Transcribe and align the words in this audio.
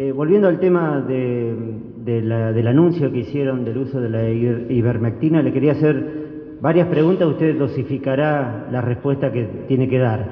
Eh, 0.00 0.12
volviendo 0.12 0.46
al 0.46 0.60
tema 0.60 1.00
del 1.00 2.68
anuncio 2.68 3.10
que 3.10 3.18
hicieron 3.18 3.64
del 3.64 3.78
uso 3.78 4.00
de 4.00 4.08
la 4.08 4.30
ivermectina, 4.30 5.42
le 5.42 5.52
quería 5.52 5.72
hacer 5.72 6.58
varias 6.60 6.86
preguntas, 6.86 7.26
usted 7.26 7.58
dosificará 7.58 8.68
la 8.70 8.80
respuesta 8.80 9.32
que 9.32 9.42
tiene 9.66 9.88
que 9.88 9.98
dar. 9.98 10.28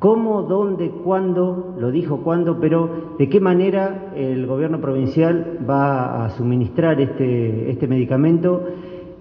¿Cómo, 0.00 0.42
dónde, 0.42 0.90
cuándo? 1.02 1.76
Lo 1.80 1.90
dijo 1.90 2.18
cuándo, 2.18 2.60
pero 2.60 3.14
¿de 3.18 3.26
qué 3.30 3.40
manera 3.40 4.12
el 4.14 4.46
gobierno 4.46 4.82
provincial 4.82 5.60
va 5.66 6.26
a 6.26 6.30
suministrar 6.36 7.00
este, 7.00 7.70
este 7.70 7.88
medicamento? 7.88 8.64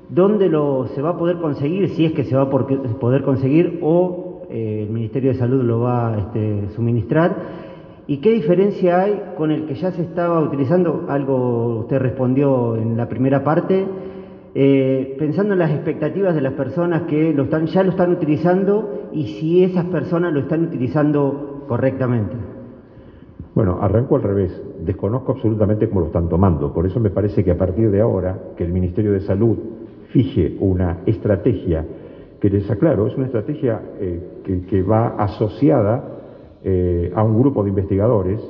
¿Dónde 0.10 0.50
lo, 0.50 0.88
se 0.88 1.02
va 1.02 1.12
a 1.12 1.18
poder 1.18 1.38
conseguir, 1.38 1.88
si 1.92 2.04
es 2.04 2.12
que 2.12 2.26
se 2.26 2.36
va 2.36 2.42
a 2.42 2.50
poder 2.50 3.24
conseguir, 3.24 3.80
o 3.82 4.42
eh, 4.50 4.84
el 4.86 4.94
Ministerio 4.94 5.32
de 5.32 5.38
Salud 5.38 5.64
lo 5.64 5.80
va 5.80 6.16
a 6.16 6.18
este, 6.20 6.68
suministrar? 6.76 7.65
¿Y 8.08 8.18
qué 8.18 8.32
diferencia 8.32 9.02
hay 9.02 9.34
con 9.36 9.52
el 9.52 9.66
que 9.66 9.76
ya 9.76 9.92
se 9.92 10.04
estaba 10.04 10.40
utilizando? 10.42 11.06
Algo 11.10 11.80
usted 11.80 11.98
respondió 12.00 12.76
en 12.76 12.98
la 12.98 13.10
primera 13.10 13.44
parte 13.44 13.86
eh, 14.58 15.18
pensando 15.20 15.52
en 15.52 15.60
las 15.60 15.72
expectativas 15.72 16.34
de 16.34 16.40
las 16.40 16.54
personas 16.54 17.02
que 17.04 17.34
lo 17.34 17.44
están, 17.44 17.66
ya 17.66 17.84
lo 17.84 17.90
están 17.90 18.12
utilizando 18.12 19.10
y 19.12 19.28
si 19.28 19.66
esas 19.66 19.84
personas 19.86 20.32
lo 20.32 20.40
están 20.40 20.64
utilizando 20.64 21.66
correctamente. 21.68 22.38
Bueno, 23.54 23.80
arranco 23.82 24.16
al 24.16 24.24
revés. 24.24 24.62
Desconozco 24.86 25.34
absolutamente 25.34 25.90
cómo 25.90 26.02
lo 26.02 26.08
están 26.08 26.30
tomando. 26.30 26.74
Por 26.74 26.86
eso 26.86 27.02
me 27.02 27.10
parece 27.10 27.44
que 27.44 27.52
a 27.52 27.58
partir 27.58 27.92
de 27.92 28.00
ahora, 28.00 28.38
que 28.56 28.64
el 28.64 28.72
Ministerio 28.72 29.12
de 29.12 29.20
Salud 29.22 29.58
fije 30.12 30.56
una 30.62 31.00
estrategia, 31.06 31.86
que 32.40 32.50
les 32.50 32.70
aclaro, 32.72 33.08
es 33.08 33.16
una 33.18 33.26
estrategia 33.26 33.82
eh, 34.00 34.64
que, 34.70 34.84
va 34.84 35.16
asociada 35.18 36.25
eh, 36.66 37.14
a 37.16 37.24
un 37.24 37.40
grupo 37.40 37.64
de 37.64 37.70
investigadores, 37.70 38.42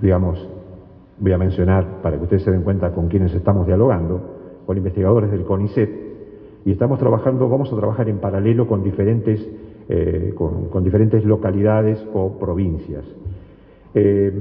digamos, 0.00 0.46
voy 1.18 1.32
a 1.32 1.38
mencionar 1.38 2.02
para 2.02 2.16
que 2.16 2.24
ustedes 2.24 2.42
se 2.42 2.50
den 2.50 2.62
cuenta 2.62 2.92
con 2.92 3.08
quienes 3.08 3.34
estamos 3.34 3.66
dialogando, 3.66 4.20
con 4.66 4.76
investigadores 4.76 5.30
del 5.30 5.44
CONICET, 5.44 6.06
y 6.64 6.72
estamos 6.72 6.98
trabajando, 6.98 7.48
vamos 7.48 7.72
a 7.72 7.76
trabajar 7.76 8.08
en 8.08 8.18
paralelo 8.18 8.66
con 8.66 8.82
diferentes, 8.82 9.40
eh, 9.88 10.34
con, 10.36 10.82
diferentes 10.82 11.24
localidades 11.24 12.04
o 12.12 12.38
provincias. 12.38 13.04
Eh, 13.94 14.32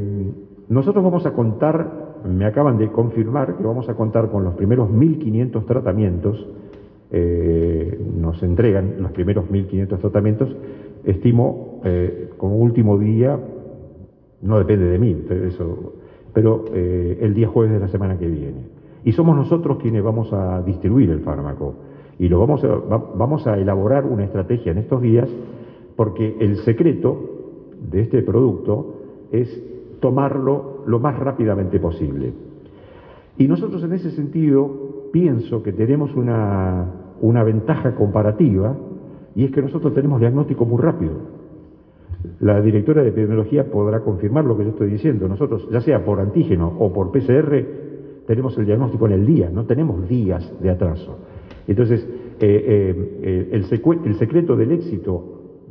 nosotros 0.68 1.04
vamos 1.04 1.26
a 1.28 1.34
contar, 1.34 2.16
me 2.28 2.46
acaban 2.46 2.80
de 2.80 2.92
confirmar 2.92 3.56
que 3.56 3.64
vamos 3.64 3.88
a 3.90 3.94
contar 3.94 4.32
con 4.32 4.44
los 4.44 4.56
primeros 4.56 4.90
1.500 4.90 5.66
tratamientos, 5.66 6.48
eh, 7.18 7.98
nos 8.20 8.44
entregan 8.44 8.96
los 9.00 9.12
primeros 9.12 9.46
1.500 9.50 10.00
tratamientos, 10.00 10.56
estimo 11.06 11.82
como 12.38 12.58
último 12.58 12.98
día, 12.98 13.40
no 14.42 14.58
depende 14.58 14.86
de 14.86 14.98
mí, 14.98 15.16
eso 15.48 15.94
pero 16.36 16.66
eh, 16.74 17.18
el 17.22 17.34
día 17.34 17.48
jueves 17.48 17.72
de 17.72 17.80
la 17.80 17.88
semana 17.88 18.20
que 18.20 18.28
viene. 18.28 18.68
Y 19.06 19.14
somos 19.14 19.38
nosotros 19.38 19.78
quienes 19.82 20.04
vamos 20.04 20.34
a 20.34 20.62
distribuir 20.64 21.10
el 21.10 21.22
fármaco. 21.22 21.76
Y 22.20 22.28
lo 22.28 22.40
vamos 22.40 22.62
a, 22.66 22.68
vamos 22.68 23.48
a 23.48 23.58
elaborar 23.58 24.06
una 24.06 24.26
estrategia 24.26 24.74
en 24.74 24.80
estos 24.80 25.02
días 25.02 25.30
porque 25.96 26.36
el 26.42 26.58
secreto 26.58 27.18
de 27.90 28.02
este 28.02 28.22
producto 28.22 28.96
es 29.32 29.64
tomarlo 30.02 30.84
lo 30.86 31.00
más 31.00 31.18
rápidamente 31.18 31.80
posible. 31.80 32.34
Y 33.38 33.48
nosotros 33.48 33.82
en 33.84 33.94
ese 33.94 34.12
sentido 34.12 35.10
pienso 35.14 35.64
que 35.64 35.72
tenemos 35.72 36.14
una, 36.16 36.92
una 37.22 37.44
ventaja 37.44 37.96
comparativa 37.96 38.76
y 39.36 39.46
es 39.46 39.52
que 39.52 39.62
nosotros 39.62 39.94
tenemos 39.94 40.20
diagnóstico 40.20 40.66
muy 40.66 40.82
rápido. 40.82 41.14
La 42.40 42.62
directora 42.62 43.04
de 43.04 43.10
epidemiología 43.10 43.70
podrá 43.70 44.02
confirmar 44.02 44.46
lo 44.46 44.58
que 44.58 44.64
yo 44.64 44.70
estoy 44.72 44.90
diciendo. 44.90 45.28
Nosotros, 45.28 45.68
ya 45.72 45.82
sea 45.82 46.04
por 46.04 46.20
antígeno 46.20 46.74
o 46.80 46.92
por 46.92 47.12
PCR, 47.12 47.66
tenemos 48.26 48.58
el 48.58 48.66
diagnóstico 48.66 49.06
en 49.08 49.14
el 49.14 49.26
día, 49.26 49.50
no 49.50 49.66
tenemos 49.66 50.08
días 50.08 50.52
de 50.62 50.70
atraso. 50.70 51.18
Entonces, 51.68 52.08
eh, 52.40 53.20
eh, 53.22 53.50
el, 53.52 53.66
secreto 54.16 54.56
del 54.56 54.72
éxito, 54.72 55.24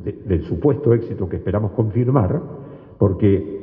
del 0.05 0.43
supuesto 0.45 0.95
éxito 0.95 1.29
que 1.29 1.37
esperamos 1.37 1.73
confirmar, 1.73 2.41
porque 2.99 3.63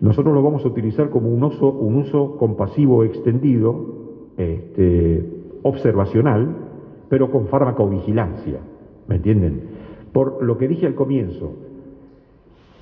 nosotros 0.00 0.32
lo 0.34 0.42
vamos 0.42 0.64
a 0.64 0.68
utilizar 0.68 1.10
como 1.10 1.28
un 1.28 1.42
uso, 1.42 1.68
un 1.68 1.96
uso 1.96 2.36
compasivo 2.38 3.04
extendido, 3.04 4.00
este, 4.36 5.26
observacional, 5.62 6.69
pero 7.10 7.30
con 7.30 7.48
farmacovigilancia, 7.48 8.60
¿me 9.08 9.16
entienden? 9.16 9.62
Por 10.12 10.42
lo 10.42 10.56
que 10.56 10.68
dije 10.68 10.86
al 10.86 10.94
comienzo, 10.94 11.54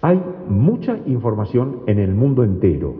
hay 0.02 0.22
mucha 0.48 0.98
información 1.06 1.78
en 1.86 1.98
el 1.98 2.14
mundo 2.14 2.44
entero. 2.44 2.94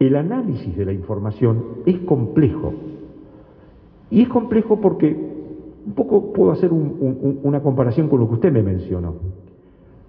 El 0.00 0.16
análisis 0.16 0.74
de 0.76 0.86
la 0.86 0.92
información 0.92 1.62
es 1.84 1.98
complejo. 2.00 2.72
Y 4.10 4.22
es 4.22 4.28
complejo 4.28 4.80
porque 4.80 5.14
un 5.86 5.92
poco 5.92 6.32
puedo 6.32 6.52
hacer 6.52 6.72
una 6.72 7.62
comparación 7.62 8.08
con 8.08 8.18
lo 8.18 8.26
que 8.26 8.34
usted 8.34 8.52
me 8.52 8.62
mencionó. 8.62 9.14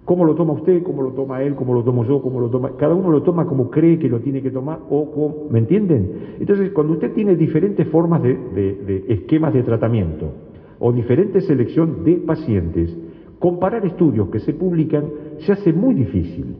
¿Cómo 0.06 0.24
lo 0.24 0.36
toma 0.36 0.52
usted? 0.52 0.84
¿Cómo 0.84 1.02
lo 1.02 1.10
toma 1.10 1.42
él? 1.42 1.56
¿Cómo 1.56 1.74
lo 1.74 1.82
tomo 1.82 2.04
yo? 2.04 2.22
¿Cómo 2.22 2.40
lo 2.40 2.48
toma? 2.48 2.70
Cada 2.78 2.94
uno 2.94 3.10
lo 3.10 3.22
toma 3.22 3.44
como 3.44 3.70
cree 3.70 3.98
que 3.98 4.08
lo 4.08 4.20
tiene 4.20 4.40
que 4.40 4.52
tomar 4.52 4.78
o 4.88 5.48
¿me 5.50 5.58
entienden? 5.58 6.36
Entonces, 6.38 6.70
cuando 6.70 6.92
usted 6.92 7.12
tiene 7.12 7.34
diferentes 7.34 7.88
formas 7.88 8.22
de, 8.22 8.34
de 8.34 9.04
esquemas 9.08 9.52
de 9.52 9.64
tratamiento 9.64 10.30
o 10.78 10.92
diferente 10.92 11.40
selección 11.40 12.04
de 12.04 12.18
pacientes, 12.18 12.96
comparar 13.40 13.84
estudios 13.84 14.28
que 14.28 14.38
se 14.38 14.54
publican 14.54 15.06
se 15.38 15.52
hace 15.52 15.72
muy 15.72 15.94
difícil. 15.94 16.54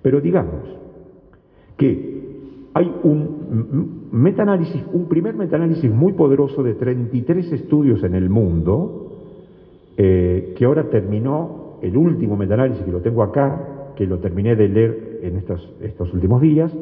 Pero 0.00 0.20
digamos 0.20 0.62
que 1.76 2.16
hay 2.72 2.94
un 3.02 4.06
metaanálisis, 4.12 4.84
un 4.92 5.08
primer 5.08 5.34
metaanálisis 5.34 5.90
muy 5.90 6.12
poderoso 6.12 6.62
de 6.62 6.74
33 6.74 7.52
estudios 7.52 8.04
en 8.04 8.14
el 8.14 8.30
mundo, 8.30 9.12
eh, 9.96 10.54
que 10.56 10.64
ahora 10.64 10.88
terminó 10.88 11.65
el 11.86 11.96
último 11.96 12.36
metaanálisis 12.36 12.84
que 12.84 12.90
lo 12.90 13.00
tengo 13.00 13.22
acá, 13.22 13.92
que 13.96 14.06
lo 14.06 14.18
terminé 14.18 14.56
de 14.56 14.68
leer 14.68 15.20
en 15.22 15.36
estos, 15.36 16.12
últimos 16.12 16.40
días, 16.40 16.72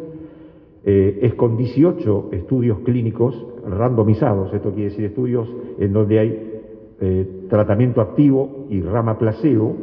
eh, 0.85 1.19
es 1.23 1.35
con 1.35 1.57
18 1.57 2.31
estudios 2.33 2.79
clínicos 2.81 3.35
randomizados, 3.67 4.53
esto 4.53 4.73
quiere 4.73 4.91
decir 4.91 5.05
estudios 5.05 5.49
en 5.79 5.93
donde 5.93 6.19
hay 6.19 6.53
eh, 7.01 7.47
tratamiento 7.49 8.01
activo 8.01 8.67
y 8.71 8.81
rama 8.81 9.19
placebo, 9.19 9.77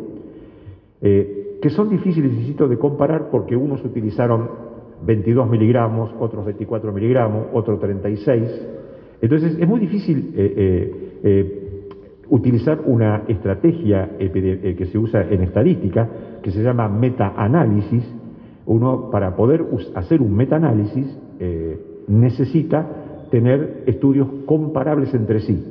eh, 1.02 1.58
que 1.62 1.70
son 1.70 1.90
difíciles, 1.90 2.34
insisto, 2.34 2.68
de 2.68 2.78
comparar 2.78 3.30
porque 3.30 3.56
unos 3.56 3.84
utilizaron 3.86 4.50
22 5.06 5.50
miligramos, 5.50 6.12
otros 6.20 6.46
24 6.46 6.92
miligramos, 6.92 7.48
otros 7.54 7.80
36. 7.80 8.68
Entonces 9.22 9.58
es 9.60 9.68
muy 9.68 9.80
difícil 9.80 10.34
utilizar 12.32 12.82
una 12.86 13.24
estrategia 13.28 14.18
que 14.18 14.88
se 14.92 14.98
usa 14.98 15.22
en 15.30 15.44
estadística, 15.44 16.10
que 16.42 16.50
se 16.50 16.64
llama 16.64 16.90
meta-análisis. 16.90 18.04
Uno, 18.66 19.12
para 19.12 19.36
poder 19.36 19.64
hacer 19.96 20.22
un 20.22 20.34
meta-análisis, 20.34 21.16
necesita 22.08 22.88
tener 23.30 23.84
estudios 23.86 24.28
comparables 24.46 25.14
entre 25.14 25.42
sí. 25.42 25.64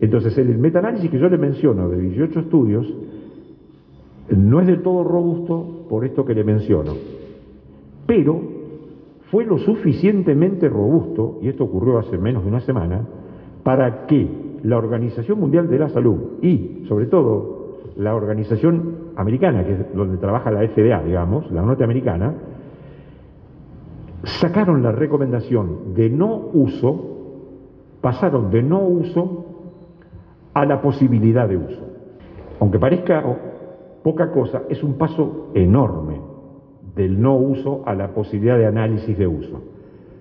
Entonces, 0.00 0.36
el 0.38 0.58
metaanálisis 0.58 1.10
que 1.10 1.18
yo 1.18 1.28
le 1.28 1.38
menciono 1.38 1.88
de 1.88 2.00
18 2.00 2.40
estudios 2.40 2.92
no 4.30 4.60
es 4.60 4.66
del 4.66 4.82
todo 4.82 5.04
robusto 5.04 5.86
por 5.88 6.04
esto 6.04 6.24
que 6.24 6.34
le 6.34 6.44
menciono, 6.44 6.92
pero 8.06 8.40
fue 9.30 9.44
lo 9.44 9.58
suficientemente 9.58 10.68
robusto, 10.68 11.38
y 11.42 11.48
esto 11.48 11.64
ocurrió 11.64 11.98
hace 11.98 12.16
menos 12.18 12.42
de 12.44 12.48
una 12.48 12.60
semana, 12.60 13.06
para 13.62 14.06
que 14.06 14.49
la 14.62 14.76
Organización 14.76 15.40
Mundial 15.40 15.68
de 15.68 15.78
la 15.78 15.88
Salud 15.88 16.38
y, 16.42 16.84
sobre 16.88 17.06
todo, 17.06 17.60
la 17.96 18.14
organización 18.14 19.12
americana, 19.16 19.64
que 19.64 19.72
es 19.72 19.94
donde 19.94 20.18
trabaja 20.18 20.50
la 20.50 20.66
FDA, 20.66 21.02
digamos, 21.02 21.50
la 21.50 21.62
norteamericana, 21.62 22.34
sacaron 24.24 24.82
la 24.82 24.92
recomendación 24.92 25.94
de 25.94 26.10
no 26.10 26.36
uso, 26.52 27.18
pasaron 28.00 28.50
de 28.50 28.62
no 28.62 28.80
uso 28.80 29.46
a 30.54 30.64
la 30.64 30.80
posibilidad 30.80 31.48
de 31.48 31.56
uso. 31.56 31.86
Aunque 32.60 32.78
parezca 32.78 33.24
poca 34.02 34.30
cosa, 34.30 34.62
es 34.68 34.82
un 34.82 34.94
paso 34.94 35.48
enorme 35.54 36.20
del 36.94 37.20
no 37.20 37.36
uso 37.36 37.82
a 37.86 37.94
la 37.94 38.08
posibilidad 38.08 38.58
de 38.58 38.66
análisis 38.66 39.16
de 39.16 39.26
uso. 39.26 39.62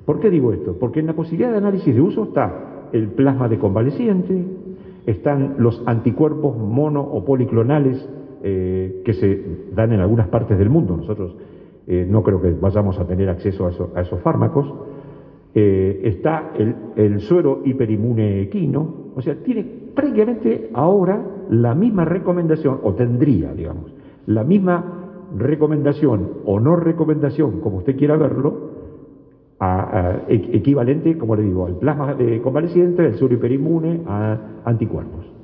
¿Por 0.06 0.20
qué 0.20 0.30
digo 0.30 0.54
esto? 0.54 0.78
Porque 0.80 1.00
en 1.00 1.08
la 1.08 1.14
posibilidad 1.14 1.52
de 1.52 1.58
análisis 1.58 1.94
de 1.94 2.02
uso 2.02 2.24
está 2.24 2.79
el 2.94 3.10
plasma 3.10 3.48
de 3.48 3.58
convaleciente, 3.58 4.46
están 5.06 5.56
los 5.60 5.82
anticuerpos 5.86 6.58
mono 6.58 7.02
o 7.02 7.26
policlonales 7.26 8.08
eh, 8.44 9.02
que 9.04 9.14
se 9.14 9.44
dan 9.74 9.92
en 9.94 10.00
algunas 10.00 10.28
partes 10.28 10.58
del 10.58 10.70
mundo. 10.70 10.96
Nosotros 10.96 11.36
eh, 11.88 12.06
no 12.08 12.22
creo 12.24 12.42
que 12.42 12.52
vayamos 12.52 13.00
a 13.00 13.08
tener 13.08 13.30
acceso 13.30 13.66
a, 13.96 14.02
esos 14.02 14.22
fármacos. 14.22 14.72
Eh, 15.56 16.02
está 16.04 16.52
el, 16.96 17.20
suero 17.22 17.62
hiperinmune 17.66 18.42
equino, 18.44 19.12
o 19.16 19.22
sea, 19.22 19.36
tiene 19.44 19.64
prácticamente 19.96 20.70
ahora 20.74 21.20
la 21.50 21.74
misma 21.74 22.06
recomendación, 22.06 22.80
o 22.84 22.94
tendría, 22.94 23.54
digamos, 23.54 23.92
la 24.28 24.44
misma 24.44 25.00
recomendación 25.36 26.30
o 26.46 26.60
no 26.60 26.76
recomendación, 26.76 27.62
como 27.62 27.78
usted 27.78 27.98
quiera 27.98 28.16
verlo, 28.16 28.79
equivalente, 30.28 31.18
como 31.18 31.36
le 31.36 31.44
digo, 31.44 31.66
al 31.66 31.76
plasma 31.76 32.14
de 32.14 32.42
convaleciente, 32.42 33.06
el 33.06 33.16
suero 33.16 33.36
hiperinmune, 33.36 34.02
a 34.08 34.38
anticuerpos. 34.66 35.39